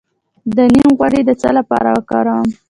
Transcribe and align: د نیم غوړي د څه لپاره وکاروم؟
د 0.55 0.57
نیم 0.73 0.89
غوړي 0.97 1.21
د 1.25 1.31
څه 1.41 1.49
لپاره 1.57 1.89
وکاروم؟ 1.97 2.49